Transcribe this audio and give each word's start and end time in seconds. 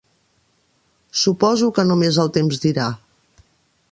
Suposo 1.25 1.69
que 1.77 1.85
només 1.91 2.19
el 2.25 2.33
temps 2.39 2.61
dirà. 2.67 2.87